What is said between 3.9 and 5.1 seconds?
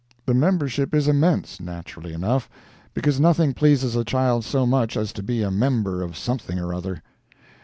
a child so much